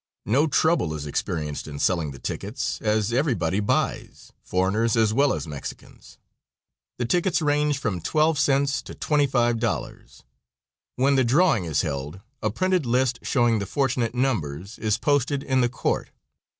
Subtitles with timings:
[0.25, 5.45] No trouble is experienced in selling the tickets, as everybody buys, foreigners as well as
[5.45, 6.17] Mexicans.
[6.97, 10.23] The tickets range from twelve cents to twenty five dollars.
[10.95, 15.61] When the drawing is held a printed list showing the fortunate numbers is posted in
[15.61, 16.09] the court.